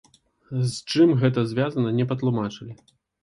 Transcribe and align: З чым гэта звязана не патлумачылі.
З 0.69 0.95
чым 0.95 1.13
гэта 1.25 1.43
звязана 1.53 1.93
не 1.99 2.05
патлумачылі. 2.13 2.73